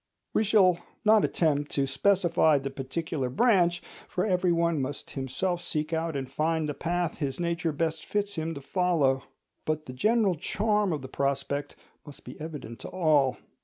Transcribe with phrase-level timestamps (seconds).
[0.33, 6.15] We shall not attempt to specify the particular branch—for every one must himself seek out
[6.15, 9.21] and find the path his nature best fits him to follow;
[9.63, 13.37] but the general charm of the prospect must be evident to all.